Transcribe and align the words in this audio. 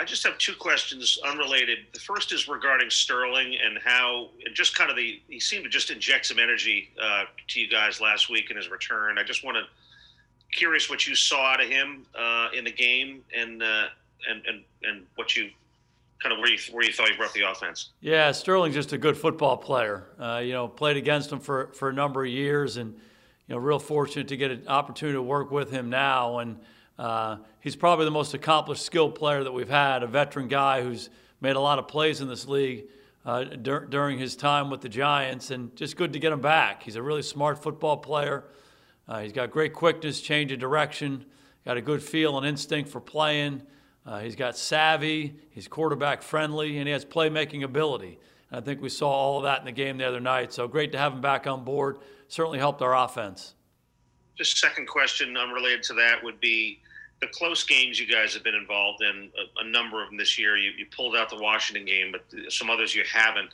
I 0.00 0.04
just 0.04 0.24
have 0.24 0.38
two 0.38 0.54
questions 0.54 1.18
unrelated. 1.28 1.80
The 1.92 2.00
first 2.00 2.32
is 2.32 2.48
regarding 2.48 2.88
Sterling 2.88 3.58
and 3.62 3.78
how, 3.84 4.30
and 4.46 4.54
just 4.54 4.74
kind 4.74 4.88
of 4.88 4.96
the, 4.96 5.20
he 5.28 5.38
seemed 5.38 5.64
to 5.64 5.68
just 5.68 5.90
inject 5.90 6.24
some 6.24 6.38
energy 6.38 6.88
uh, 7.00 7.24
to 7.48 7.60
you 7.60 7.68
guys 7.68 8.00
last 8.00 8.30
week 8.30 8.50
in 8.50 8.56
his 8.56 8.70
return. 8.70 9.18
I 9.18 9.22
just 9.24 9.44
want 9.44 9.58
to, 9.58 9.64
curious 10.56 10.88
what 10.88 11.06
you 11.06 11.14
saw 11.14 11.52
out 11.52 11.62
of 11.62 11.68
him 11.68 12.06
uh, 12.18 12.48
in 12.56 12.64
the 12.64 12.72
game 12.72 13.22
and, 13.36 13.62
uh, 13.62 13.88
and, 14.26 14.42
and, 14.46 14.64
and 14.84 15.06
what 15.16 15.36
you, 15.36 15.50
kind 16.22 16.32
of 16.32 16.38
where 16.38 16.50
you, 16.50 16.58
where 16.72 16.82
you 16.82 16.94
thought 16.94 17.10
he 17.10 17.16
brought 17.18 17.34
the 17.34 17.42
offense. 17.42 17.90
Yeah, 18.00 18.32
Sterling's 18.32 18.74
just 18.74 18.94
a 18.94 18.98
good 18.98 19.18
football 19.18 19.58
player. 19.58 20.06
Uh, 20.18 20.40
you 20.42 20.54
know, 20.54 20.66
played 20.66 20.96
against 20.96 21.30
him 21.30 21.40
for, 21.40 21.72
for 21.74 21.90
a 21.90 21.92
number 21.92 22.24
of 22.24 22.30
years 22.30 22.78
and, 22.78 22.94
you 22.94 23.54
know, 23.54 23.58
real 23.58 23.78
fortunate 23.78 24.28
to 24.28 24.38
get 24.38 24.50
an 24.50 24.66
opportunity 24.66 25.16
to 25.16 25.22
work 25.22 25.50
with 25.50 25.70
him 25.70 25.90
now. 25.90 26.38
And, 26.38 26.58
uh, 27.00 27.38
he's 27.60 27.76
probably 27.76 28.04
the 28.04 28.10
most 28.10 28.34
accomplished, 28.34 28.84
skilled 28.84 29.14
player 29.14 29.42
that 29.42 29.52
we've 29.52 29.70
had, 29.70 30.02
a 30.02 30.06
veteran 30.06 30.48
guy 30.48 30.82
who's 30.82 31.08
made 31.40 31.56
a 31.56 31.60
lot 31.60 31.78
of 31.78 31.88
plays 31.88 32.20
in 32.20 32.28
this 32.28 32.46
league 32.46 32.84
uh, 33.24 33.44
dur- 33.44 33.86
during 33.86 34.18
his 34.18 34.36
time 34.36 34.68
with 34.68 34.82
the 34.82 34.88
Giants, 34.88 35.50
and 35.50 35.74
just 35.74 35.96
good 35.96 36.12
to 36.12 36.18
get 36.18 36.30
him 36.30 36.42
back. 36.42 36.82
He's 36.82 36.96
a 36.96 37.02
really 37.02 37.22
smart 37.22 37.62
football 37.62 37.96
player. 37.96 38.44
Uh, 39.08 39.20
he's 39.20 39.32
got 39.32 39.50
great 39.50 39.72
quickness, 39.72 40.20
change 40.20 40.52
of 40.52 40.58
direction, 40.58 41.24
got 41.64 41.78
a 41.78 41.80
good 41.80 42.02
feel 42.02 42.36
and 42.36 42.46
instinct 42.46 42.90
for 42.90 43.00
playing. 43.00 43.62
Uh, 44.04 44.18
he's 44.18 44.36
got 44.36 44.54
savvy, 44.54 45.34
he's 45.48 45.68
quarterback 45.68 46.20
friendly, 46.20 46.76
and 46.76 46.86
he 46.86 46.92
has 46.92 47.06
playmaking 47.06 47.64
ability. 47.64 48.18
And 48.50 48.60
I 48.60 48.62
think 48.62 48.82
we 48.82 48.90
saw 48.90 49.08
all 49.08 49.38
of 49.38 49.44
that 49.44 49.60
in 49.60 49.64
the 49.64 49.72
game 49.72 49.96
the 49.96 50.04
other 50.06 50.20
night. 50.20 50.52
So 50.52 50.68
great 50.68 50.92
to 50.92 50.98
have 50.98 51.14
him 51.14 51.22
back 51.22 51.46
on 51.46 51.64
board. 51.64 51.96
Certainly 52.28 52.58
helped 52.58 52.82
our 52.82 52.94
offense. 52.94 53.54
Just 54.36 54.58
second 54.58 54.86
question 54.86 55.34
unrelated 55.38 55.82
to 55.84 55.94
that 55.94 56.22
would 56.22 56.40
be 56.40 56.80
the 57.20 57.28
close 57.28 57.62
games 57.64 58.00
you 58.00 58.06
guys 58.06 58.32
have 58.34 58.42
been 58.42 58.54
involved 58.54 59.02
in, 59.02 59.30
a, 59.38 59.64
a 59.64 59.68
number 59.68 60.02
of 60.02 60.08
them 60.08 60.16
this 60.16 60.38
year. 60.38 60.56
You, 60.56 60.70
you, 60.76 60.86
pulled 60.94 61.16
out 61.16 61.28
the 61.28 61.38
Washington 61.38 61.84
game, 61.84 62.12
but 62.12 62.52
some 62.52 62.70
others 62.70 62.94
you 62.94 63.04
haven't. 63.10 63.50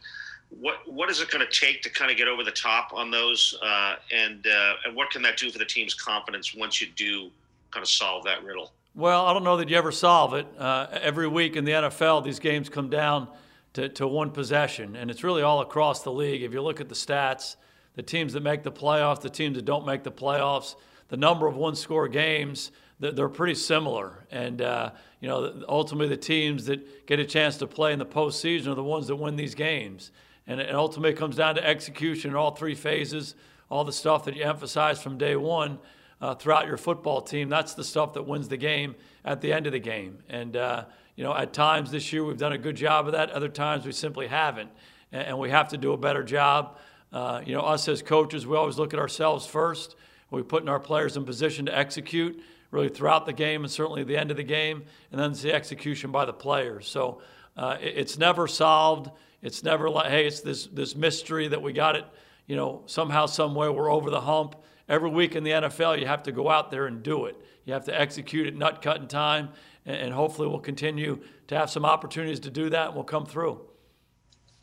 What 0.51 0.77
what 0.87 1.11
is 1.11 1.21
it 1.21 1.31
going 1.31 1.45
to 1.45 1.53
take 1.53 1.83
to 1.83 1.91
kind 1.91 2.11
of 2.11 2.17
get 2.17 2.29
over 2.29 2.45
the 2.45 2.53
top 2.53 2.93
on 2.95 3.11
those, 3.11 3.59
uh, 3.63 3.97
and 4.13 4.47
uh, 4.47 4.75
and 4.85 4.95
what 4.95 5.11
can 5.11 5.21
that 5.23 5.37
do 5.37 5.51
for 5.51 5.59
the 5.59 5.65
team's 5.65 5.95
confidence 5.95 6.55
once 6.55 6.81
you 6.81 6.87
do 6.95 7.31
kind 7.73 7.83
of 7.83 7.89
solve 7.89 8.25
that 8.25 8.45
riddle? 8.45 8.73
Well, 8.95 9.27
I 9.27 9.33
don't 9.33 9.45
know 9.45 9.57
that 9.57 9.69
you 9.69 9.77
ever 9.77 9.91
solve 9.91 10.35
it. 10.35 10.47
Uh, 10.57 10.87
every 10.93 11.27
week 11.27 11.57
in 11.57 11.65
the 11.65 11.73
NFL, 11.73 12.25
these 12.25 12.39
games 12.39 12.69
come 12.69 12.89
down 12.89 13.29
to, 13.75 13.89
to 13.91 14.07
one 14.07 14.31
possession, 14.31 14.97
and 14.97 15.11
it's 15.11 15.23
really 15.25 15.43
all 15.43 15.61
across 15.61 16.03
the 16.03 16.13
league. 16.13 16.43
If 16.43 16.53
you 16.53 16.63
look 16.63 16.81
at 16.81 16.89
the 16.89 16.95
stats, 16.95 17.57
the 17.95 18.03
teams 18.03 18.33
that 18.33 18.43
make 18.43 18.63
the 18.63 18.73
playoffs, 18.73 19.21
the 19.21 19.29
teams 19.29 19.57
that 19.57 19.65
don't 19.67 19.85
make 19.85 20.05
the 20.05 20.13
playoffs, 20.13 20.77
the 21.09 21.17
number 21.17 21.47
of 21.47 21.57
one-score 21.57 22.09
games 22.09 22.71
they're 22.99 23.29
pretty 23.29 23.55
similar. 23.55 24.27
And, 24.31 24.63
uh, 24.63 24.91
you 25.21 25.29
know, 25.29 25.63
ultimately 25.69 26.09
the 26.09 26.17
teams 26.17 26.67
that 26.67 27.07
get 27.07 27.19
a 27.19 27.25
chance 27.25 27.57
to 27.59 27.67
play 27.67 27.93
in 27.93 27.99
the 27.99 28.07
postseason 28.07 28.69
are 28.69 28.75
the 28.75 28.85
ones 28.85 29.07
that 29.09 29.17
win 29.17 29.37
these 29.37 29.55
games. 29.55 30.13
And 30.47 30.61
it 30.61 30.75
ultimately 30.75 31.13
comes 31.13 31.37
down 31.37 31.57
to 31.57 31.67
execution 31.67 32.31
in 32.31 32.37
all 32.37 32.53
three 32.53 32.75
phases, 32.75 33.35
all 33.69 33.85
the 33.85 33.93
stuff 33.93 34.25
that 34.25 34.37
you 34.37 34.45
emphasize 34.45 35.03
from 35.03 35.19
day 35.19 35.37
one 35.37 35.79
uh, 36.21 36.35
throughout 36.35 36.67
your 36.67 36.77
football 36.77 37.21
team. 37.21 37.49
That's 37.49 37.75
the 37.75 37.85
stuff 37.85 38.15
that 38.15 38.23
wins 38.23 38.49
the 38.49 38.57
game 38.57 38.95
at 39.25 39.41
the 39.41 39.53
end 39.53 39.67
of 39.67 39.73
the 39.73 39.81
game. 39.81 40.19
And, 40.29 40.57
uh, 40.57 40.85
you 41.17 41.25
know, 41.25 41.35
at 41.35 41.53
times 41.53 41.91
this 41.91 42.13
year 42.13 42.25
we've 42.25 42.39
done 42.39 42.53
a 42.53 42.59
good 42.59 42.77
job 42.77 43.07
of 43.07 43.13
that. 43.13 43.31
Other 43.31 43.49
times 43.49 43.85
we 43.85 43.93
simply 43.93 44.29
haven't. 44.29 44.71
And, 45.13 45.39
we 45.39 45.51
have 45.51 45.69
to 45.69 45.77
do 45.77 45.93
a 45.93 45.97
better 45.97 46.23
job. 46.23 46.79
Uh, 47.13 47.41
you 47.45 47.55
know, 47.55 47.61
us 47.61 47.89
as 47.89 48.03
coaches, 48.03 48.47
we 48.47 48.57
always 48.57 48.79
look 48.79 48.93
at 48.93 49.01
ourselves 49.01 49.47
first. 49.47 49.97
We 50.31 50.43
putting 50.43 50.69
our 50.69 50.81
players 50.81 51.17
in 51.17 51.25
position 51.25 51.67
to 51.67 51.77
execute 51.77 52.43
really 52.71 52.89
throughout 52.89 53.27
the 53.27 53.33
game 53.33 53.63
and 53.63 53.71
certainly 53.71 54.05
the 54.05 54.17
end 54.17 54.31
of 54.31 54.37
the 54.37 54.43
game, 54.43 54.85
and 55.11 55.21
then 55.21 55.31
it's 55.31 55.43
the 55.43 55.55
execution 55.55 56.11
by 56.11 56.25
the 56.25 56.33
players. 56.33 56.89
So 56.89 57.23
uh, 57.57 57.77
it, 57.81 57.95
it's 57.97 58.19
never 58.19 58.47
solved. 58.47 59.11
It's 59.43 59.63
never 59.63 59.89
like, 59.89 60.11
hey, 60.11 60.27
it's 60.27 60.41
this 60.41 60.67
this 60.67 60.97
mystery 60.97 61.49
that 61.49 61.63
we 61.63 61.73
got 61.73 61.97
it, 61.97 62.05
you 62.47 62.57
know, 62.57 62.83
somehow, 62.87 63.27
somewhere 63.27 63.73
we're 63.73 63.91
over 63.91 64.11
the 64.11 64.21
hump. 64.21 64.57
Every 64.89 65.11
week 65.11 65.35
in 65.35 65.43
the 65.43 65.51
NFL, 65.51 65.99
you 65.99 66.07
have 66.07 66.23
to 66.25 66.33
go 66.33 66.49
out 66.49 66.71
there 66.71 66.87
and 66.87 67.03
do 67.03 67.27
it. 67.27 67.37
You 67.65 67.73
have 67.73 67.85
to 67.87 68.01
execute 68.01 68.47
it, 68.47 68.57
nut 68.57 68.81
cutting 68.83 69.09
time, 69.09 69.51
and, 69.85 69.97
and 69.97 70.15
hopefully 70.15 70.49
we'll 70.49 70.61
continue 70.61 71.21
to 71.49 71.57
have 71.57 71.71
some 71.71 71.85
opportunities 71.85 72.41
to 72.41 72.51
do 72.51 72.71
that, 72.71 72.87
and 72.87 72.95
we'll 72.95 73.05
come 73.05 73.27
through. 73.27 73.61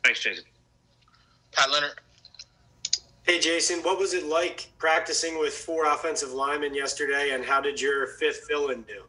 Thanks, 0.02 0.20
Jason. 0.20 0.44
Pat 1.52 1.70
Leonard. 1.70 2.00
Hey, 3.24 3.40
Jason, 3.40 3.78
what 3.80 3.98
was 3.98 4.12
it 4.12 4.26
like 4.26 4.70
practicing 4.76 5.38
with 5.38 5.54
four 5.54 5.86
offensive 5.86 6.32
linemen 6.32 6.74
yesterday, 6.74 7.30
and 7.32 7.42
how 7.42 7.58
did 7.58 7.80
your 7.80 8.06
fifth 8.06 8.44
fill 8.46 8.68
in 8.68 8.82
do? 8.82 9.02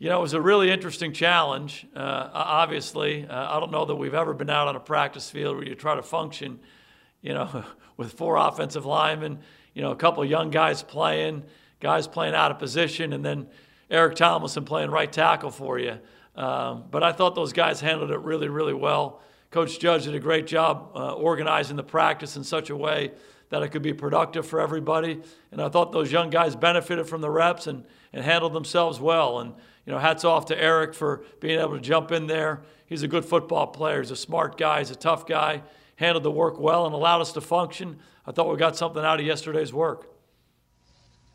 You 0.00 0.08
know, 0.08 0.18
it 0.18 0.22
was 0.22 0.32
a 0.32 0.40
really 0.40 0.72
interesting 0.72 1.12
challenge. 1.12 1.86
Uh, 1.94 2.30
obviously, 2.32 3.28
uh, 3.28 3.56
I 3.56 3.60
don't 3.60 3.70
know 3.70 3.84
that 3.84 3.94
we've 3.94 4.12
ever 4.12 4.34
been 4.34 4.50
out 4.50 4.66
on 4.66 4.74
a 4.74 4.80
practice 4.80 5.30
field 5.30 5.54
where 5.54 5.64
you 5.64 5.76
try 5.76 5.94
to 5.94 6.02
function, 6.02 6.58
you 7.22 7.32
know, 7.32 7.64
with 7.96 8.14
four 8.14 8.34
offensive 8.34 8.84
linemen, 8.84 9.38
you 9.72 9.82
know, 9.82 9.92
a 9.92 9.96
couple 9.96 10.20
of 10.20 10.28
young 10.28 10.50
guys 10.50 10.82
playing, 10.82 11.44
guys 11.78 12.08
playing 12.08 12.34
out 12.34 12.50
of 12.50 12.58
position, 12.58 13.12
and 13.12 13.24
then 13.24 13.46
Eric 13.88 14.16
Tomlinson 14.16 14.64
playing 14.64 14.90
right 14.90 15.12
tackle 15.12 15.52
for 15.52 15.78
you. 15.78 15.96
Um, 16.34 16.86
but 16.90 17.04
I 17.04 17.12
thought 17.12 17.36
those 17.36 17.52
guys 17.52 17.80
handled 17.80 18.10
it 18.10 18.18
really, 18.18 18.48
really 18.48 18.74
well. 18.74 19.22
Coach 19.50 19.80
Judge 19.80 20.04
did 20.04 20.14
a 20.14 20.20
great 20.20 20.46
job 20.46 20.90
uh, 20.94 21.12
organizing 21.12 21.76
the 21.76 21.82
practice 21.82 22.36
in 22.36 22.44
such 22.44 22.70
a 22.70 22.76
way 22.76 23.12
that 23.50 23.62
it 23.62 23.68
could 23.68 23.82
be 23.82 23.94
productive 23.94 24.46
for 24.46 24.60
everybody. 24.60 25.20
And 25.52 25.62
I 25.62 25.68
thought 25.70 25.90
those 25.92 26.12
young 26.12 26.28
guys 26.28 26.54
benefited 26.54 27.06
from 27.06 27.22
the 27.22 27.30
reps 27.30 27.66
and, 27.66 27.84
and 28.12 28.22
handled 28.22 28.52
themselves 28.52 29.00
well. 29.00 29.40
And, 29.40 29.54
you 29.86 29.92
know, 29.92 29.98
hats 29.98 30.24
off 30.24 30.46
to 30.46 30.62
Eric 30.62 30.94
for 30.94 31.22
being 31.40 31.58
able 31.58 31.74
to 31.74 31.80
jump 31.80 32.12
in 32.12 32.26
there. 32.26 32.60
He's 32.86 33.02
a 33.02 33.08
good 33.08 33.24
football 33.24 33.66
player. 33.66 34.00
He's 34.02 34.10
a 34.10 34.16
smart 34.16 34.58
guy. 34.58 34.80
He's 34.80 34.90
a 34.90 34.96
tough 34.96 35.26
guy. 35.26 35.62
Handled 35.96 36.24
the 36.24 36.30
work 36.30 36.58
well 36.60 36.84
and 36.84 36.94
allowed 36.94 37.22
us 37.22 37.32
to 37.32 37.40
function. 37.40 37.98
I 38.26 38.32
thought 38.32 38.50
we 38.50 38.56
got 38.58 38.76
something 38.76 39.02
out 39.02 39.18
of 39.18 39.24
yesterday's 39.24 39.72
work. 39.72 40.10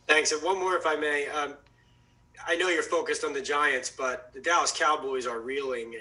Thanks. 0.08 0.32
And 0.32 0.44
one 0.44 0.60
more, 0.60 0.76
if 0.76 0.86
I 0.86 0.96
may. 0.96 1.28
Um, 1.30 1.56
I 2.46 2.56
know 2.56 2.70
you're 2.70 2.84
focused 2.84 3.24
on 3.24 3.34
the 3.34 3.42
Giants, 3.42 3.90
but 3.90 4.32
the 4.34 4.40
Dallas 4.40 4.72
Cowboys 4.72 5.26
are 5.26 5.40
reeling. 5.40 5.96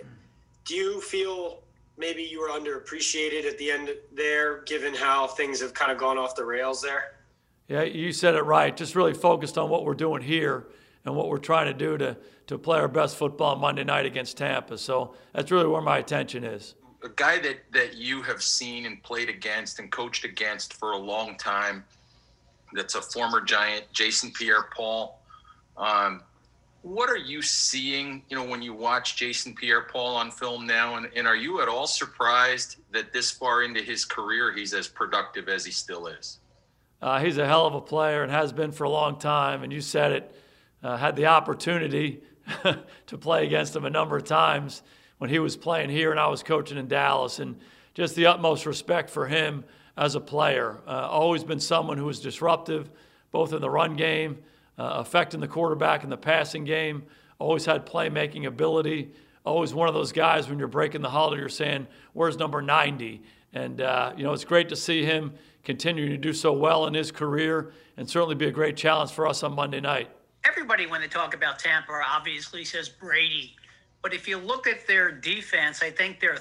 Do 0.67 0.75
you 0.75 1.01
feel 1.01 1.63
maybe 1.97 2.23
you 2.23 2.41
were 2.41 2.49
underappreciated 2.49 3.47
at 3.47 3.59
the 3.59 3.71
end 3.71 3.91
there, 4.13 4.63
given 4.63 4.95
how 4.95 5.27
things 5.27 5.61
have 5.61 5.75
kind 5.75 5.93
of 5.93 5.99
gone 5.99 6.19
off 6.19 6.35
the 6.35 6.45
rails 6.45 6.81
there? 6.81 7.15
Yeah, 7.69 7.83
you 7.83 8.13
said 8.13 8.35
it 8.35 8.43
right. 8.43 8.77
Just 8.77 8.95
really 8.95 9.15
focused 9.15 9.57
on 9.57 9.71
what 9.71 9.85
we're 9.85 9.95
doing 9.95 10.23
here 10.23 10.67
and 11.05 11.15
what 11.17 11.29
we're 11.29 11.39
trying 11.39 11.67
to 11.67 11.75
do 11.75 11.97
to, 11.99 12.17
to 12.47 12.59
play 12.59 12.79
our 12.79 12.89
best 12.89 13.17
football 13.17 13.57
Monday 13.57 13.85
night 13.85 14.07
against 14.07 14.37
Tampa. 14.37 14.79
So 14.79 15.15
that's 15.33 15.51
really 15.51 15.67
where 15.67 15.81
my 15.81 15.99
attention 15.99 16.45
is. 16.45 16.75
A 17.05 17.09
guy 17.09 17.39
that, 17.41 17.57
that 17.73 17.95
you 17.97 18.23
have 18.23 18.43
seen 18.43 18.87
and 18.87 19.03
played 19.03 19.29
against 19.29 19.79
and 19.79 19.91
coached 19.91 20.25
against 20.25 20.75
for 20.75 20.93
a 20.93 20.99
long 20.99 21.37
time, 21.37 21.85
that's 22.75 22.95
a 22.95 23.03
former 23.03 23.41
Giant, 23.41 23.85
Jason 23.93 24.31
Pierre 24.31 24.69
Paul. 24.75 25.21
Um, 25.77 26.23
what 26.83 27.09
are 27.09 27.17
you 27.17 27.43
seeing, 27.43 28.23
you 28.29 28.37
know, 28.37 28.45
when 28.45 28.61
you 28.61 28.75
watch 28.75 29.17
Jason 29.17 29.55
Pierre-Paul 29.55 30.17
on 30.17 30.31
film 30.33 30.67
now, 30.67 30.97
and, 30.97 31.09
and 31.15 31.29
are 31.29 31.37
you 31.37 31.63
at 31.63 31.69
all 31.69 31.87
surprised 31.87 32.77
that 32.91 33.13
this 33.13 33.31
far 33.31 33.63
into 33.63 33.81
his 33.81 34.05
career 34.05 34.53
he's 34.53 34.75
as 34.75 34.89
productive 34.89 35.49
as 35.49 35.65
he 35.65 35.71
still 35.71 36.09
is? 36.09 36.41
Uh, 37.01 37.21
he's 37.21 37.39
a 37.39 37.47
hell 37.47 37.67
of 37.67 37.75
a 37.75 37.81
player 37.81 38.23
and 38.23 38.33
has 38.33 38.53
been 38.53 38.73
for 38.73 38.85
a 38.85 38.91
long 38.91 39.19
time. 39.19 39.63
And 39.63 39.73
you 39.73 39.81
said 39.81 40.13
it. 40.13 40.37
Uh, 40.83 40.97
had 40.97 41.15
the 41.15 41.27
opportunity 41.27 42.21
to 43.07 43.19
play 43.19 43.47
against 43.47 43.77
him 43.77 43.85
a 43.85 43.91
number 43.91 44.17
of 44.17 44.25
times 44.25 44.83
when 45.19 45.31
he 45.31 45.39
was 45.39 45.57
playing 45.57 45.89
here 45.91 46.11
and 46.11 46.19
I 46.19 46.27
was 46.27 46.43
coaching 46.43 46.77
in 46.77 46.89
Dallas, 46.89 47.39
and 47.39 47.61
just 47.95 48.17
the 48.17 48.27
utmost 48.27 48.67
respect 48.67 49.09
for 49.09 49.29
him 49.29 49.63
as 49.97 50.17
a 50.17 50.21
player. 50.21 50.79
Uh, 50.85 51.07
always 51.09 51.45
been 51.45 51.61
someone 51.61 51.99
who 51.99 52.07
was 52.07 52.19
disruptive, 52.19 52.91
both 53.31 53.53
in 53.53 53.61
the 53.61 53.71
run 53.71 53.95
game 53.95 54.39
uh, 54.79 54.95
affecting 54.97 55.41
the 55.41 55.49
quarterback 55.49 56.05
in 56.05 56.11
the 56.11 56.17
passing 56.17 56.65
game, 56.65 57.05
always 57.39 57.65
had 57.65 57.87
playmaking 57.87 58.47
ability, 58.47 59.13
always 59.45 59.75
one 59.75 59.89
of 59.89 59.95
those 59.95 60.13
guys 60.13 60.49
when 60.49 60.59
you're 60.59 60.69
breaking 60.69 61.03
the 61.03 61.11
huddle, 61.11 61.39
you're 61.39 61.49
saying, 61.49 61.87
Where's 62.13 62.37
number 62.37 62.63
90? 62.63 63.23
And, 63.53 63.81
uh, 63.81 64.13
you 64.17 64.25
know, 64.25 64.33
it's 64.33 64.45
great 64.45 64.69
to 64.71 64.77
see 64.77 65.05
him 65.05 65.33
continuing 65.65 66.11
to 66.11 66.17
do 66.17 66.33
so 66.33 66.53
well 66.53 66.87
in 66.87 66.95
his 66.95 67.13
career 67.13 67.73
and 67.97 68.09
certainly 68.09 68.35
be 68.35 68.47
a 68.47 68.51
great 68.51 68.77
challenge 68.77 69.11
for 69.11 69.27
us 69.27 69.43
on 69.43 69.55
Monday 69.55 69.81
night. 69.81 70.09
Everybody, 70.45 70.87
when 70.87 71.01
they 71.01 71.09
talk 71.09 71.35
about 71.35 71.59
Tampa, 71.59 71.93
obviously 72.09 72.65
says 72.65 72.89
Brady. 72.89 73.55
But 74.01 74.13
if 74.13 74.27
you 74.27 74.39
look 74.39 74.67
at 74.67 74.87
their 74.87 75.13
defense, 75.13 75.83
I 75.83 75.91
think 75.91 76.19
they're 76.19 76.39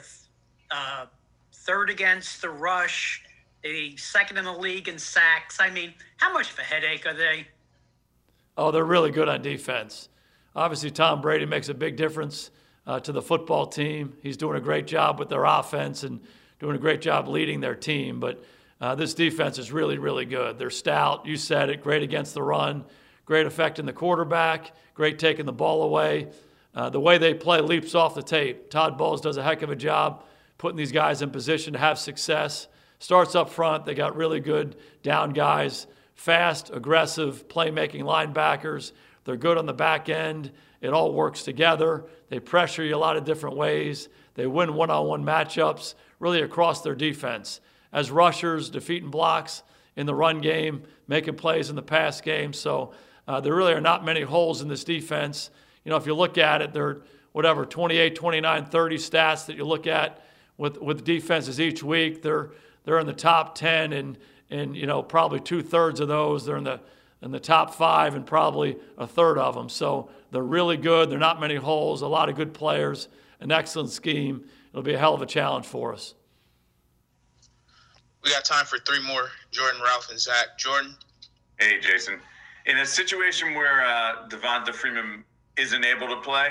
uh, 0.71 1.05
third 1.53 1.89
against 1.89 2.41
the 2.41 2.49
rush, 2.49 3.21
the 3.61 3.95
second 3.97 4.37
in 4.37 4.45
the 4.45 4.53
league 4.53 4.87
in 4.87 4.97
sacks. 4.97 5.59
I 5.59 5.69
mean, 5.69 5.93
how 6.17 6.33
much 6.33 6.51
of 6.51 6.57
a 6.57 6.63
headache 6.63 7.05
are 7.05 7.13
they? 7.13 7.47
Oh, 8.57 8.71
they're 8.71 8.85
really 8.85 9.11
good 9.11 9.29
on 9.29 9.41
defense. 9.41 10.09
Obviously, 10.55 10.91
Tom 10.91 11.21
Brady 11.21 11.45
makes 11.45 11.69
a 11.69 11.73
big 11.73 11.95
difference 11.95 12.51
uh, 12.85 12.99
to 12.99 13.11
the 13.11 13.21
football 13.21 13.65
team. 13.67 14.13
He's 14.21 14.37
doing 14.37 14.57
a 14.57 14.61
great 14.61 14.87
job 14.87 15.19
with 15.19 15.29
their 15.29 15.45
offense 15.45 16.03
and 16.03 16.19
doing 16.59 16.75
a 16.75 16.79
great 16.79 17.01
job 17.01 17.27
leading 17.27 17.61
their 17.61 17.75
team. 17.75 18.19
But 18.19 18.43
uh, 18.81 18.95
this 18.95 19.13
defense 19.13 19.57
is 19.57 19.71
really, 19.71 19.97
really 19.97 20.25
good. 20.25 20.57
They're 20.57 20.69
stout. 20.69 21.25
You 21.25 21.37
said 21.37 21.69
it. 21.69 21.81
Great 21.81 22.03
against 22.03 22.33
the 22.33 22.43
run. 22.43 22.83
Great 23.25 23.45
affecting 23.45 23.85
the 23.85 23.93
quarterback. 23.93 24.73
Great 24.93 25.17
taking 25.19 25.45
the 25.45 25.53
ball 25.53 25.83
away. 25.83 26.27
uh, 26.73 26.89
the 26.89 26.99
way 26.99 27.17
they 27.17 27.33
play 27.33 27.61
leaps 27.61 27.95
off 27.95 28.15
the 28.15 28.23
tape. 28.23 28.69
Todd 28.69 28.97
Bowles 28.97 29.21
does 29.21 29.37
a 29.37 29.43
heck 29.43 29.61
of 29.61 29.69
a 29.69 29.75
job 29.75 30.23
putting 30.57 30.77
these 30.77 30.91
guys 30.91 31.21
in 31.21 31.29
position 31.29 31.73
to 31.73 31.79
have 31.79 31.99
success. 31.99 32.67
Starts 32.99 33.35
up 33.35 33.49
front. 33.49 33.85
They 33.85 33.95
got 33.95 34.15
really 34.15 34.39
good 34.39 34.75
down 35.03 35.31
guys, 35.31 35.87
fast, 36.21 36.69
aggressive, 36.71 37.47
playmaking 37.47 38.03
linebackers. 38.03 38.91
They're 39.25 39.35
good 39.35 39.57
on 39.57 39.65
the 39.65 39.73
back 39.73 40.07
end. 40.07 40.51
It 40.79 40.93
all 40.93 41.13
works 41.13 41.41
together. 41.41 42.05
They 42.29 42.39
pressure 42.39 42.83
you 42.83 42.95
a 42.95 42.97
lot 42.97 43.17
of 43.17 43.25
different 43.25 43.57
ways. 43.57 44.07
They 44.35 44.45
win 44.45 44.75
one 44.75 44.91
on 44.91 45.07
one 45.07 45.25
matchups 45.25 45.95
really 46.19 46.43
across 46.43 46.81
their 46.81 46.93
defense. 46.93 47.59
As 47.91 48.11
rushers, 48.11 48.69
defeating 48.69 49.09
blocks 49.09 49.63
in 49.95 50.05
the 50.05 50.13
run 50.13 50.41
game, 50.41 50.83
making 51.07 51.37
plays 51.37 51.71
in 51.71 51.75
the 51.75 51.81
pass 51.81 52.21
game. 52.21 52.53
So 52.53 52.93
uh, 53.27 53.41
there 53.41 53.55
really 53.55 53.73
are 53.73 53.81
not 53.81 54.05
many 54.05 54.21
holes 54.21 54.61
in 54.61 54.67
this 54.67 54.83
defense. 54.83 55.49
You 55.83 55.89
know, 55.89 55.97
if 55.97 56.05
you 56.05 56.13
look 56.13 56.37
at 56.37 56.61
it, 56.61 56.71
they're 56.71 57.01
whatever 57.31 57.65
28, 57.65 58.15
29, 58.15 58.65
30 58.65 58.97
stats 58.97 59.47
that 59.47 59.55
you 59.55 59.65
look 59.65 59.87
at 59.87 60.23
with 60.59 60.77
with 60.77 61.03
defenses 61.03 61.59
each 61.59 61.81
week. 61.81 62.21
They're 62.21 62.51
they're 62.83 62.99
in 62.99 63.07
the 63.07 63.13
top 63.13 63.55
10 63.55 63.93
and 63.93 64.19
and 64.51 64.75
you 64.75 64.85
know 64.85 65.01
probably 65.01 65.39
two 65.39 65.63
thirds 65.63 65.99
of 65.99 66.07
those 66.07 66.45
they're 66.45 66.57
in 66.57 66.63
the 66.63 66.79
in 67.21 67.31
the 67.31 67.39
top 67.39 67.73
five 67.73 68.15
and 68.15 68.25
probably 68.25 68.77
a 68.97 69.05
third 69.05 69.37
of 69.37 69.55
them. 69.55 69.69
So 69.69 70.09
they're 70.31 70.41
really 70.43 70.77
good. 70.77 71.09
They're 71.09 71.19
not 71.19 71.39
many 71.39 71.55
holes. 71.55 72.01
A 72.01 72.07
lot 72.07 72.29
of 72.29 72.35
good 72.35 72.53
players. 72.53 73.07
An 73.39 73.51
excellent 73.51 73.91
scheme. 73.91 74.45
It'll 74.71 74.81
be 74.83 74.93
a 74.93 74.97
hell 74.97 75.13
of 75.13 75.21
a 75.21 75.25
challenge 75.25 75.65
for 75.65 75.93
us. 75.93 76.15
We 78.23 78.31
got 78.31 78.45
time 78.45 78.65
for 78.65 78.77
three 78.79 79.05
more. 79.05 79.29
Jordan, 79.51 79.81
Ralph, 79.83 80.09
and 80.09 80.19
Zach. 80.19 80.57
Jordan. 80.57 80.95
Hey, 81.59 81.79
Jason. 81.79 82.19
In 82.65 82.77
a 82.77 82.85
situation 82.85 83.55
where 83.55 83.85
uh, 83.85 84.27
Devonta 84.29 84.73
Freeman 84.73 85.23
isn't 85.57 85.83
able 85.83 86.07
to 86.07 86.21
play, 86.21 86.49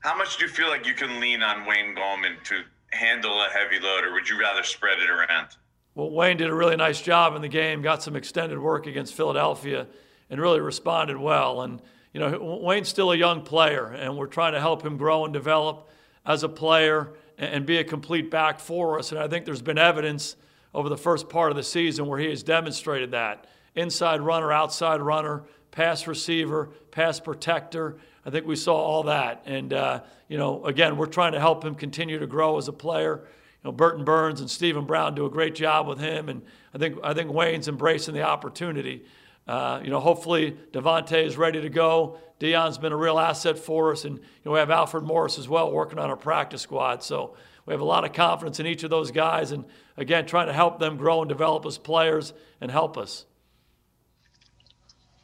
how 0.00 0.16
much 0.16 0.36
do 0.36 0.44
you 0.44 0.50
feel 0.50 0.68
like 0.68 0.86
you 0.86 0.94
can 0.94 1.20
lean 1.20 1.42
on 1.42 1.66
Wayne 1.66 1.94
Gallman 1.94 2.42
to 2.44 2.62
handle 2.90 3.40
a 3.42 3.48
heavy 3.48 3.80
load, 3.80 4.04
or 4.04 4.12
would 4.12 4.28
you 4.28 4.38
rather 4.38 4.62
spread 4.62 4.98
it 4.98 5.10
around? 5.10 5.48
Well, 5.94 6.10
Wayne 6.10 6.36
did 6.36 6.50
a 6.50 6.54
really 6.54 6.76
nice 6.76 7.00
job 7.00 7.36
in 7.36 7.42
the 7.42 7.48
game, 7.48 7.80
got 7.80 8.02
some 8.02 8.16
extended 8.16 8.58
work 8.58 8.86
against 8.86 9.14
Philadelphia, 9.14 9.86
and 10.28 10.40
really 10.40 10.60
responded 10.60 11.16
well. 11.16 11.62
And, 11.62 11.80
you 12.12 12.18
know, 12.18 12.60
Wayne's 12.62 12.88
still 12.88 13.12
a 13.12 13.16
young 13.16 13.42
player, 13.42 13.86
and 13.86 14.16
we're 14.16 14.26
trying 14.26 14.54
to 14.54 14.60
help 14.60 14.84
him 14.84 14.96
grow 14.96 15.24
and 15.24 15.32
develop 15.32 15.88
as 16.26 16.42
a 16.42 16.48
player 16.48 17.12
and 17.38 17.64
be 17.64 17.78
a 17.78 17.84
complete 17.84 18.30
back 18.30 18.58
for 18.58 18.98
us. 18.98 19.12
And 19.12 19.20
I 19.20 19.28
think 19.28 19.44
there's 19.44 19.62
been 19.62 19.78
evidence 19.78 20.34
over 20.74 20.88
the 20.88 20.96
first 20.96 21.28
part 21.28 21.50
of 21.50 21.56
the 21.56 21.62
season 21.62 22.06
where 22.06 22.18
he 22.18 22.28
has 22.28 22.42
demonstrated 22.42 23.12
that. 23.12 23.46
Inside 23.76 24.20
runner, 24.20 24.50
outside 24.50 25.00
runner, 25.00 25.44
pass 25.70 26.08
receiver, 26.08 26.70
pass 26.90 27.20
protector. 27.20 27.96
I 28.26 28.30
think 28.30 28.46
we 28.46 28.56
saw 28.56 28.74
all 28.74 29.04
that. 29.04 29.42
And, 29.46 29.72
uh, 29.72 30.00
you 30.28 30.38
know, 30.38 30.64
again, 30.64 30.96
we're 30.96 31.06
trying 31.06 31.32
to 31.32 31.40
help 31.40 31.64
him 31.64 31.76
continue 31.76 32.18
to 32.18 32.26
grow 32.26 32.58
as 32.58 32.66
a 32.66 32.72
player. 32.72 33.22
You 33.64 33.70
know, 33.70 33.72
Burton 33.72 34.04
Burns 34.04 34.40
and 34.40 34.50
Stephen 34.50 34.84
Brown 34.84 35.14
do 35.14 35.24
a 35.24 35.30
great 35.30 35.54
job 35.54 35.88
with 35.88 35.98
him. 35.98 36.28
And 36.28 36.42
I 36.74 36.78
think, 36.78 36.98
I 37.02 37.14
think 37.14 37.32
Wayne's 37.32 37.66
embracing 37.66 38.14
the 38.14 38.22
opportunity. 38.22 39.04
Uh, 39.48 39.80
you 39.82 39.90
know, 39.90 40.00
hopefully 40.00 40.56
Devonta 40.72 41.24
is 41.24 41.38
ready 41.38 41.62
to 41.62 41.70
go. 41.70 42.18
Dion's 42.38 42.76
been 42.76 42.92
a 42.92 42.96
real 42.96 43.18
asset 43.18 43.58
for 43.58 43.92
us. 43.92 44.04
And, 44.04 44.18
you 44.18 44.24
know, 44.44 44.52
we 44.52 44.58
have 44.58 44.70
Alfred 44.70 45.04
Morris 45.04 45.38
as 45.38 45.48
well 45.48 45.72
working 45.72 45.98
on 45.98 46.10
our 46.10 46.16
practice 46.16 46.60
squad. 46.60 47.02
So 47.02 47.36
we 47.64 47.72
have 47.72 47.80
a 47.80 47.86
lot 47.86 48.04
of 48.04 48.12
confidence 48.12 48.60
in 48.60 48.66
each 48.66 48.82
of 48.82 48.90
those 48.90 49.10
guys. 49.10 49.52
And, 49.52 49.64
again, 49.96 50.26
trying 50.26 50.48
to 50.48 50.52
help 50.52 50.78
them 50.78 50.98
grow 50.98 51.22
and 51.22 51.28
develop 51.28 51.64
as 51.64 51.78
players 51.78 52.34
and 52.60 52.70
help 52.70 52.98
us. 52.98 53.24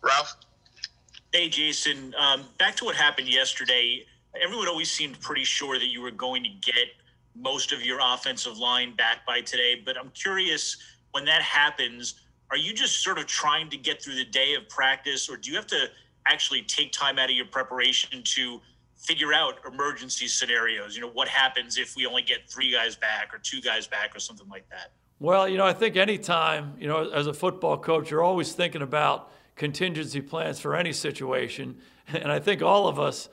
Ralph? 0.02 0.34
Hey, 1.32 1.50
Jason. 1.50 2.14
Um, 2.18 2.44
back 2.58 2.74
to 2.76 2.86
what 2.86 2.96
happened 2.96 3.28
yesterday. 3.28 4.06
Everyone 4.42 4.66
always 4.66 4.90
seemed 4.90 5.20
pretty 5.20 5.44
sure 5.44 5.78
that 5.78 5.88
you 5.88 6.00
were 6.00 6.10
going 6.10 6.42
to 6.42 6.48
get 6.48 6.88
most 7.40 7.72
of 7.72 7.82
your 7.82 7.98
offensive 8.02 8.58
line 8.58 8.94
back 8.96 9.26
by 9.26 9.40
today. 9.40 9.80
But 9.84 9.96
I'm 9.98 10.10
curious 10.10 10.76
when 11.12 11.24
that 11.24 11.42
happens, 11.42 12.14
are 12.50 12.56
you 12.56 12.72
just 12.74 13.02
sort 13.02 13.18
of 13.18 13.26
trying 13.26 13.70
to 13.70 13.76
get 13.76 14.02
through 14.02 14.16
the 14.16 14.24
day 14.24 14.54
of 14.54 14.68
practice, 14.68 15.28
or 15.28 15.36
do 15.36 15.50
you 15.50 15.56
have 15.56 15.66
to 15.68 15.86
actually 16.26 16.62
take 16.62 16.92
time 16.92 17.18
out 17.18 17.30
of 17.30 17.36
your 17.36 17.46
preparation 17.46 18.22
to 18.22 18.60
figure 18.96 19.32
out 19.32 19.54
emergency 19.66 20.26
scenarios? 20.26 20.94
You 20.94 21.02
know, 21.02 21.10
what 21.10 21.28
happens 21.28 21.78
if 21.78 21.96
we 21.96 22.06
only 22.06 22.22
get 22.22 22.48
three 22.48 22.70
guys 22.70 22.96
back 22.96 23.32
or 23.32 23.38
two 23.38 23.60
guys 23.60 23.86
back 23.86 24.14
or 24.14 24.20
something 24.20 24.48
like 24.48 24.68
that? 24.70 24.92
Well, 25.18 25.48
you 25.48 25.58
know, 25.58 25.66
I 25.66 25.72
think 25.72 25.96
anytime, 25.96 26.74
you 26.78 26.88
know, 26.88 27.10
as 27.10 27.26
a 27.26 27.34
football 27.34 27.76
coach, 27.76 28.10
you're 28.10 28.22
always 28.22 28.52
thinking 28.52 28.82
about 28.82 29.30
contingency 29.56 30.20
plans 30.20 30.58
for 30.60 30.74
any 30.76 30.92
situation. 30.92 31.78
And 32.12 32.32
I 32.32 32.40
think 32.40 32.60
all 32.60 32.88
of 32.88 32.98
us, 32.98 33.28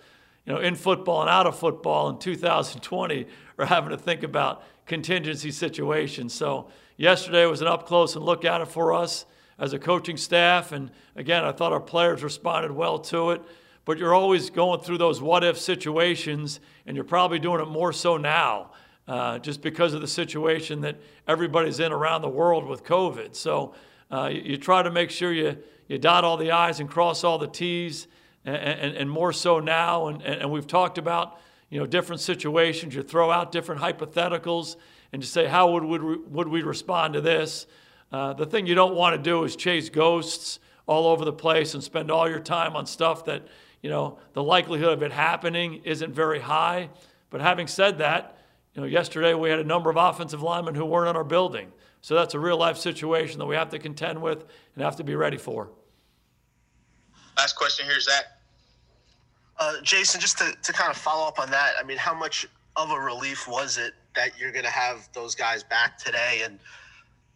you 0.47 0.53
know, 0.53 0.59
in 0.59 0.75
football 0.75 1.21
and 1.21 1.29
out 1.29 1.45
of 1.45 1.59
football 1.59 2.09
in 2.09 2.17
2020 2.17 3.25
are 3.59 3.65
having 3.65 3.89
to 3.89 3.97
think 3.97 4.23
about 4.23 4.63
contingency 4.85 5.51
situations. 5.51 6.33
So 6.33 6.69
yesterday 6.95 7.45
was 7.45 7.61
an 7.61 7.67
up 7.67 7.85
close 7.85 8.15
and 8.15 8.23
look 8.23 8.45
at 8.45 8.61
it 8.61 8.69
for 8.69 8.94
us 8.94 9.25
as 9.59 9.73
a 9.73 9.79
coaching 9.79 10.15
staff. 10.15 10.71
And 10.71 10.89
again, 11.17 11.44
I 11.44 11.51
thought 11.51 11.73
our 11.73 11.81
players 11.81 12.23
responded 12.23 12.71
well 12.71 12.97
to 12.99 13.31
it. 13.31 13.41
But 13.83 13.97
you're 13.97 14.15
always 14.15 14.49
going 14.49 14.79
through 14.81 14.99
those 14.99 15.21
what 15.21 15.44
if 15.44 15.57
situations, 15.57 16.59
and 16.85 16.95
you're 16.95 17.05
probably 17.05 17.39
doing 17.39 17.61
it 17.61 17.67
more 17.67 17.94
so 17.94 18.17
now. 18.17 18.71
Uh, 19.07 19.39
just 19.39 19.61
because 19.61 19.94
of 19.94 20.01
the 20.01 20.07
situation 20.07 20.81
that 20.81 20.97
everybody's 21.29 21.79
in 21.79 21.94
around 21.94 22.21
the 22.21 22.27
world 22.27 22.65
with 22.65 22.83
COVID. 22.83 23.33
So 23.35 23.73
uh, 24.11 24.29
you, 24.29 24.41
you, 24.41 24.57
try 24.57 24.83
to 24.83 24.91
make 24.91 25.11
sure 25.11 25.31
you, 25.31 25.57
you 25.88 25.97
dot 25.97 26.25
all 26.25 26.35
the 26.35 26.51
I's 26.51 26.81
and 26.81 26.89
cross 26.89 27.23
all 27.23 27.38
the 27.38 27.47
T's, 27.47 28.07
and, 28.47 28.95
and, 28.95 29.09
more 29.09 29.33
so 29.33 29.59
now. 29.59 30.07
And, 30.07 30.21
and, 30.21 30.51
we've 30.51 30.67
talked 30.67 30.97
about 30.97 31.39
you 31.69 31.79
know 31.79 31.85
different 31.85 32.21
situations. 32.21 32.95
You 32.95 33.03
throw 33.03 33.29
out 33.31 33.51
different 33.51 33.81
hypotheticals 33.81 34.77
and 35.11 35.21
you 35.21 35.27
say 35.27 35.45
how 35.45 35.71
would 35.71 35.83
would, 35.83 36.31
would 36.31 36.47
we 36.47 36.61
respond 36.61 37.13
to 37.15 37.21
this? 37.21 37.67
Uh, 38.11 38.33
the 38.33 38.45
thing 38.45 38.65
you 38.65 38.75
don't 38.75 38.95
want 38.95 39.15
to 39.15 39.21
do 39.21 39.44
is 39.44 39.55
chase 39.55 39.89
ghosts 39.89 40.59
all 40.85 41.07
over 41.07 41.25
the 41.25 41.33
place 41.33 41.73
and 41.73 41.83
spend 41.83 42.09
all 42.09 42.29
your 42.29 42.39
time 42.39 42.75
on 42.75 42.85
stuff 42.85 43.25
that 43.25 43.45
you 43.81 43.89
know 43.89 44.17
the 44.33 44.44
likelihood 44.44 44.94
of 44.94 45.03
it 45.03 45.11
happening 45.11 45.81
isn't 45.83 46.13
very 46.13 46.39
high. 46.39 46.89
But 47.29 47.41
having 47.41 47.67
said 47.67 47.97
that, 47.97 48.38
you 48.73 48.81
know 48.81 48.88
yesterday 48.88 49.33
we 49.33 49.49
had 49.49 49.59
a 49.59 49.65
number 49.65 49.89
of 49.89 49.97
offensive 49.97 50.41
linemen 50.41 50.75
who 50.75 50.85
weren't 50.85 51.09
in 51.09 51.15
our 51.15 51.25
building. 51.25 51.71
So 51.99 52.15
that's 52.15 52.33
a 52.35 52.39
real 52.39 52.57
life 52.57 52.77
situation 52.77 53.39
that 53.39 53.45
we 53.45 53.55
have 53.55 53.69
to 53.71 53.79
contend 53.79 54.21
with 54.21 54.45
and 54.75 54.83
have 54.83 54.95
to 54.97 55.03
be 55.03 55.15
ready 55.15 55.38
for. 55.38 55.69
Last 57.38 57.55
question 57.55 57.85
here, 57.85 57.99
Zach. 57.99 58.37
Uh, 59.59 59.81
Jason, 59.81 60.21
just 60.21 60.38
to, 60.38 60.56
to 60.62 60.74
kind 60.74 60.92
of 60.92 60.98
follow 60.98 61.27
up 61.27 61.39
on 61.39 61.50
that, 61.51 61.74
I 61.80 61.83
mean, 61.83 61.98
how 61.98 62.13
much 62.13 62.48
of 62.75 62.92
a 62.92 63.00
relief 63.00 63.48
was 63.48 63.77
it 63.77 63.94
that 64.16 64.40
you're 64.40 64.52
going 64.52 64.66
to 64.66 64.71
have 64.71 65.09
those 65.14 65.33
guys 65.33 65.64
back 65.64 65.97
today? 65.97 66.42
And 66.44 66.59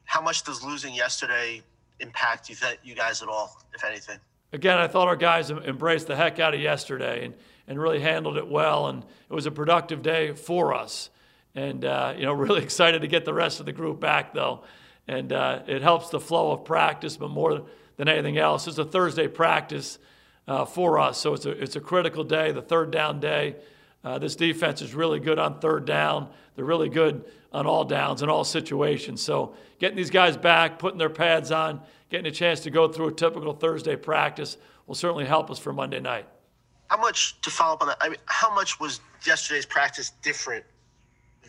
how 0.05 0.21
much 0.21 0.43
does 0.43 0.63
losing 0.63 0.93
yesterday 0.93 1.61
impact 1.99 2.49
you, 2.49 2.55
you 2.83 2.95
guys 2.95 3.21
at 3.21 3.27
all, 3.27 3.59
if 3.73 3.83
anything? 3.83 4.17
Again, 4.53 4.77
I 4.77 4.87
thought 4.87 5.07
our 5.07 5.15
guys 5.15 5.49
embraced 5.49 6.07
the 6.07 6.15
heck 6.15 6.39
out 6.39 6.53
of 6.53 6.59
yesterday 6.59 7.25
and, 7.25 7.33
and 7.67 7.79
really 7.79 8.01
handled 8.01 8.37
it 8.37 8.47
well. 8.47 8.87
And 8.87 9.03
it 9.03 9.33
was 9.33 9.45
a 9.45 9.51
productive 9.51 10.03
day 10.03 10.33
for 10.33 10.73
us. 10.73 11.09
And, 11.55 11.83
uh, 11.83 12.13
you 12.15 12.25
know, 12.25 12.33
really 12.33 12.61
excited 12.61 13.01
to 13.01 13.07
get 13.07 13.25
the 13.25 13.33
rest 13.33 13.59
of 13.59 13.65
the 13.65 13.73
group 13.73 13.99
back, 13.99 14.33
though. 14.33 14.63
And 15.07 15.33
uh, 15.33 15.63
it 15.65 15.81
helps 15.81 16.09
the 16.09 16.19
flow 16.19 16.51
of 16.51 16.65
practice, 16.65 17.17
but 17.17 17.31
more 17.31 17.63
than 17.97 18.07
anything 18.07 18.37
else, 18.37 18.67
it's 18.67 18.77
a 18.77 18.85
Thursday 18.85 19.27
practice 19.27 19.97
uh, 20.47 20.65
for 20.65 20.99
us. 20.99 21.17
So 21.17 21.33
it's 21.33 21.45
a, 21.45 21.51
it's 21.51 21.75
a 21.75 21.79
critical 21.79 22.23
day, 22.23 22.51
the 22.51 22.61
third 22.61 22.91
down 22.91 23.19
day. 23.19 23.55
Uh, 24.03 24.17
this 24.17 24.35
defense 24.35 24.81
is 24.81 24.95
really 24.95 25.19
good 25.19 25.37
on 25.37 25.59
third 25.59 25.85
down. 25.85 26.29
They're 26.55 26.65
really 26.65 26.89
good 26.89 27.23
on 27.53 27.67
all 27.67 27.83
downs 27.83 28.21
in 28.21 28.29
all 28.29 28.43
situations. 28.43 29.21
So 29.21 29.55
getting 29.79 29.97
these 29.97 30.09
guys 30.09 30.37
back, 30.37 30.79
putting 30.79 30.97
their 30.97 31.09
pads 31.09 31.51
on, 31.51 31.81
getting 32.09 32.25
a 32.25 32.31
chance 32.31 32.61
to 32.61 32.71
go 32.71 32.87
through 32.87 33.09
a 33.09 33.13
typical 33.13 33.53
Thursday 33.53 33.95
practice 33.95 34.57
will 34.87 34.95
certainly 34.95 35.25
help 35.25 35.51
us 35.51 35.59
for 35.59 35.71
Monday 35.71 35.99
night. 35.99 36.27
How 36.87 36.97
much 36.97 37.39
to 37.41 37.49
follow 37.49 37.75
up 37.75 37.81
on 37.81 37.87
that? 37.89 37.97
I 38.01 38.09
mean, 38.09 38.17
how 38.25 38.53
much 38.53 38.79
was 38.79 38.99
yesterday's 39.25 39.65
practice 39.65 40.11
different 40.21 40.65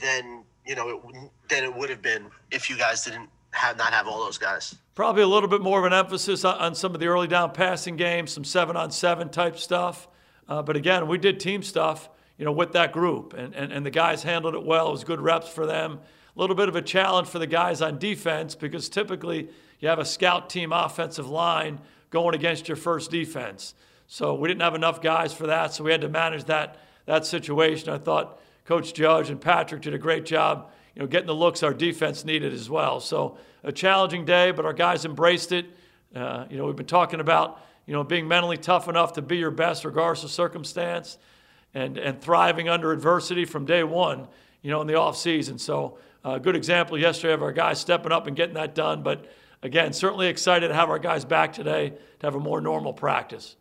than 0.01 0.45
you 0.65 0.75
know 0.77 0.89
it, 0.89 1.31
than 1.49 1.65
it 1.65 1.75
would 1.75 1.91
have 1.91 2.03
been 2.03 2.27
if 2.51 2.71
you 2.71 2.77
guys 2.77 3.05
didn't 3.05 3.29
have 3.53 3.77
not 3.77 3.93
have 3.93 4.07
all 4.07 4.25
those 4.25 4.39
guys. 4.39 4.75
Probably 4.95 5.23
a 5.23 5.27
little 5.27 5.49
bit 5.49 5.61
more 5.61 5.79
of 5.79 5.85
an 5.85 5.93
emphasis 5.93 6.45
on, 6.45 6.75
some 6.75 6.95
of 6.95 7.01
the 7.01 7.07
early 7.07 7.29
down 7.29 7.53
passing 7.53 7.97
games, 7.97 8.33
some 8.33 8.45
seven 8.45 8.77
on 8.77 8.91
seven 8.91 9.29
type 9.29 9.59
stuff. 9.59 10.09
Uh, 10.49 10.63
but 10.63 10.77
again, 10.77 11.07
we 11.07 11.19
did 11.19 11.39
team 11.39 11.63
stuff, 11.63 12.09
you 12.37 12.45
know, 12.45 12.53
with 12.53 12.73
that 12.73 12.93
group, 12.93 13.33
and, 13.35 13.55
and 13.55 13.73
and 13.73 13.87
the 13.87 13.91
guys 13.91 14.23
handled 14.23 14.55
it 14.55 14.65
well. 14.65 14.89
It 14.89 14.93
was 14.93 15.05
good 15.05 15.21
reps 15.21 15.49
for 15.49 15.67
them. 15.67 16.01
A 16.35 16.41
little 16.41 16.57
bit 16.57 16.69
of 16.69 16.77
a 16.77 16.83
challenge 16.83 17.29
for 17.29 17.39
the 17.39 17.47
guys 17.47 17.83
on 17.83 17.99
defense 17.99 18.55
because 18.55 18.89
typically 18.89 19.49
you 19.81 19.89
have 19.89 19.99
a 19.99 20.05
scout 20.05 20.49
team 20.49 20.73
offensive 20.73 21.29
line 21.29 21.79
going 22.11 22.35
against 22.35 22.69
your 22.69 22.77
first 22.77 23.11
defense. 23.11 23.75
So 24.07 24.35
we 24.35 24.49
didn't 24.49 24.63
have 24.63 24.75
enough 24.75 25.01
guys 25.01 25.33
for 25.33 25.47
that, 25.47 25.73
so 25.73 25.85
we 25.85 25.91
had 25.91 26.01
to 26.03 26.09
manage 26.09 26.45
that 26.45 26.79
that 27.07 27.27
situation. 27.27 27.91
I 27.91 27.99
thought 27.99 28.41
Coach 28.65 28.95
Judge 28.95 29.31
and 29.31 29.41
Patrick 29.41 29.83
did 29.83 29.95
a 29.95 29.99
great 29.99 30.25
job, 30.25 30.71
you 30.95 31.03
know, 31.03 31.09
getting 31.09 31.27
the 31.27 31.35
looks 31.35 31.63
our 31.63 31.75
defense 31.75 32.25
needed 32.25 32.53
as 32.53 32.69
well. 32.69 33.01
So 33.01 33.39
a 33.65 33.73
challenging 33.73 34.25
day, 34.25 34.51
but 34.51 34.65
our 34.65 34.73
guys 34.73 35.05
embraced 35.05 35.53
it. 35.53 35.67
Uh, 36.15 36.47
you 36.51 36.59
know, 36.59 36.67
we've 36.67 36.77
been 36.77 36.87
talking 36.87 37.21
about, 37.21 37.61
you 37.87 37.95
know, 37.95 38.05
being 38.05 38.29
mentally 38.29 38.59
tough 38.59 38.89
enough 38.89 39.15
to 39.15 39.23
be 39.23 39.39
your 39.39 39.51
best 39.51 39.85
regardless 39.85 40.25
of 40.25 40.31
circumstance. 40.31 41.19
and, 41.75 41.99
and 41.99 42.21
thriving 42.21 42.69
under 42.69 42.93
adversity 42.93 43.45
from 43.45 43.65
day 43.65 43.83
one, 43.83 44.29
you 44.63 44.71
know, 44.71 44.81
in 44.81 44.87
the 44.87 44.95
off 44.95 45.17
season. 45.17 45.59
So, 45.59 45.99
a 46.25 46.29
uh, 46.29 46.39
good 46.39 46.55
example 46.55 46.97
yesterday 46.97 47.35
of 47.35 47.43
our 47.43 47.51
guys 47.51 47.81
stepping 47.81 48.13
up 48.13 48.29
and 48.29 48.37
getting 48.37 48.55
that 48.55 48.77
done. 48.77 49.03
But 49.03 49.27
again, 49.63 49.93
certainly 49.93 50.29
excited 50.29 50.69
to 50.69 50.75
have 50.75 50.89
our 50.89 51.01
guys 51.01 51.25
back 51.25 51.53
today 51.53 51.91
to 52.21 52.27
have 52.27 52.37
a 52.37 52.41
more 52.41 52.61
normal 52.61 52.93
practice. 52.93 53.57